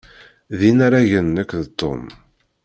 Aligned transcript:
D 0.59 0.59
inaragen 0.69 1.27
nekk 1.35 1.51
d 1.65 1.67
Tom. 1.79 2.03